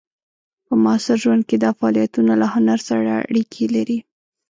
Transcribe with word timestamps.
په 0.65 0.73
معاصر 0.83 1.17
ژوند 1.23 1.43
کې 1.49 1.55
دا 1.63 1.71
فعالیتونه 1.79 2.33
له 2.41 2.47
هنر 2.53 2.79
سره 2.89 3.11
اړیکې 3.29 3.65
لري. 3.75 3.99